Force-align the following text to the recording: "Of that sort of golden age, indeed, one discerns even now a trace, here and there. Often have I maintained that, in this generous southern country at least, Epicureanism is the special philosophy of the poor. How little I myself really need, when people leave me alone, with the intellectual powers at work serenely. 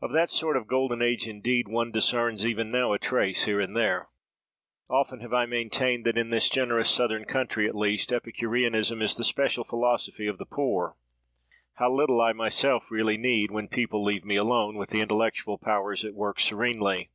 "Of 0.00 0.12
that 0.12 0.30
sort 0.30 0.56
of 0.56 0.68
golden 0.68 1.02
age, 1.02 1.26
indeed, 1.26 1.66
one 1.66 1.90
discerns 1.90 2.46
even 2.46 2.70
now 2.70 2.92
a 2.92 2.98
trace, 3.00 3.42
here 3.44 3.58
and 3.58 3.74
there. 3.76 4.06
Often 4.88 5.18
have 5.18 5.32
I 5.34 5.46
maintained 5.46 6.06
that, 6.06 6.16
in 6.16 6.30
this 6.30 6.48
generous 6.48 6.88
southern 6.88 7.24
country 7.24 7.66
at 7.68 7.74
least, 7.74 8.12
Epicureanism 8.12 9.02
is 9.02 9.16
the 9.16 9.24
special 9.24 9.64
philosophy 9.64 10.28
of 10.28 10.38
the 10.38 10.46
poor. 10.46 10.94
How 11.74 11.92
little 11.92 12.20
I 12.20 12.32
myself 12.34 12.88
really 12.88 13.16
need, 13.18 13.50
when 13.50 13.66
people 13.66 14.00
leave 14.04 14.24
me 14.24 14.36
alone, 14.36 14.76
with 14.76 14.90
the 14.90 15.00
intellectual 15.00 15.58
powers 15.58 16.04
at 16.04 16.14
work 16.14 16.38
serenely. 16.38 17.10